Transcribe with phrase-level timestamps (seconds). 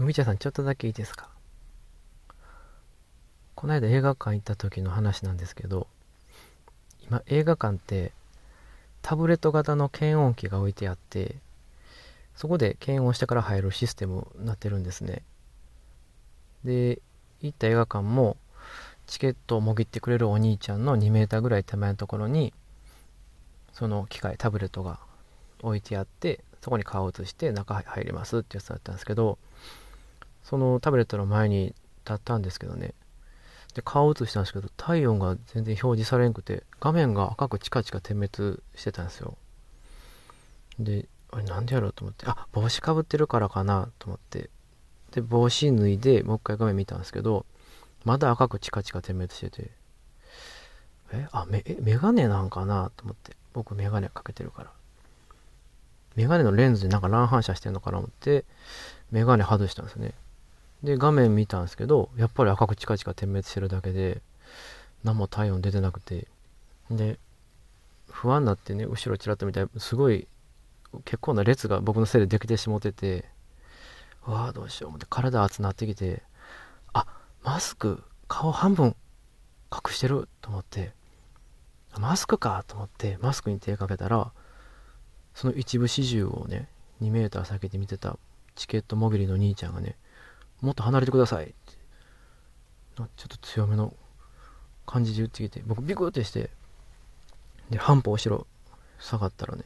[0.00, 1.28] 麦茶さん、ちょっとだけいいですか？
[3.54, 5.88] この間映画館行った時の話なんですけど、
[7.02, 8.12] 今映画館って
[9.02, 11.36] タブレット型の検温器が置いてあって、
[12.34, 15.20] そこで検温してから入るシステムになってるんですね。
[16.64, 17.02] で、
[17.42, 18.38] 行った映画館も、
[19.06, 22.54] チケットをもぎってくれるお兄ちゃんの2メーターぐらい手前のところに、
[23.74, 24.98] その機械、タブレットが
[25.60, 29.36] 置いてあって、そこに顔を移して中入りますってやつだったんですけど、
[30.44, 32.94] そのタブレットの前に立ったんですけどね、
[33.74, 39.36] で、顔を映したんですけど、体温が全然表示されんくて、画面が赤くチカチカ点滅してたんですよ。
[40.78, 44.50] で、あれなんでやろうと思って、あ、帽子かぶってるからかなと思って、
[45.12, 47.46] で、帽子脱いで、もう一回画面見たんですけど、
[48.04, 49.70] まだ赤くチカチカ点滅してて、
[51.12, 54.70] え、あ、め、え、メガネなんかなと思って、僕メガネかけてるから。
[56.16, 58.44] メガネのレンズでなんか乱反射してんのかなと思って、
[59.10, 60.14] メガネ外したんですね。
[60.82, 64.22] で、画面見たんですけど、やっぱり赤くチカチカ点滅してるだけで、
[65.04, 66.28] 何も体温出てなくて、
[66.90, 67.18] で、
[68.08, 70.26] 不安になってね、後ろちらっと見たら、すごい、
[71.04, 73.26] 結構な列が僕のせいでできてしもってて、
[74.24, 76.22] わあ、どうしよう思って、体熱なってきて、
[76.92, 77.06] あ、
[77.42, 78.96] マスク、顔半分
[79.72, 80.92] 隠してると思って、
[81.98, 84.32] マスクかと思って、マスクに手かけたら、
[85.34, 86.68] その一部始終をね、
[87.02, 88.18] 2メーター先で見てた
[88.54, 89.96] チケットモビリの兄ちゃんがね、
[90.60, 91.54] もっと離れてください、
[92.96, 93.94] ちょっと強めの
[94.86, 96.50] 感じで言ってきて、僕ビクってして、
[97.70, 98.46] で、半歩後ろ
[98.98, 99.64] 下がったらね、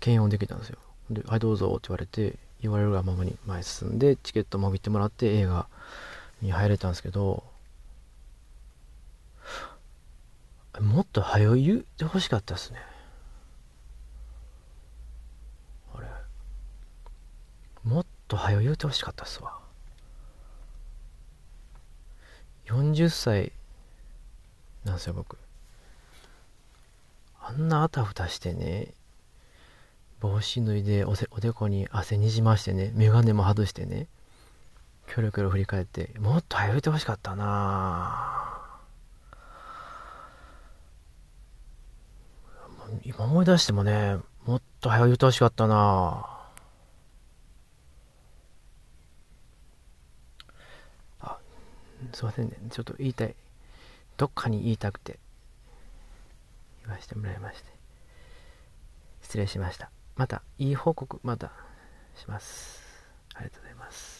[0.00, 0.78] 検温できたんですよ。
[1.10, 5.68] で、はいどうぞって言われて、言われるがままに前進んで、チケットもぎってもらって映画
[6.40, 7.44] に入れたんですけど、
[10.80, 12.78] もっと早い言ってほしかったですね。
[15.94, 16.06] あれ。
[17.84, 19.58] もっと早い言うてほしかったっすわ。
[22.68, 23.52] 40歳
[24.84, 25.38] なんですよ、僕。
[27.40, 28.92] あんなあたふたしてね、
[30.20, 34.06] 帽子脱いでおおでこに汗にじましてね、メガネも外してね、
[35.08, 38.54] キョロキョロ振り返って、もっと早いてほしかったな
[43.04, 46.37] 今思い出してもね、もっと早いてほしかったな
[52.12, 52.56] すいませんね。
[52.70, 53.34] ちょっと言いたい。
[54.16, 55.18] どっかに言いたくて、
[56.82, 57.68] 言わせてもらいまして。
[59.22, 59.90] 失礼しました。
[60.16, 61.52] また、いい報告、また
[62.16, 62.82] します。
[63.34, 64.17] ありがとうございます。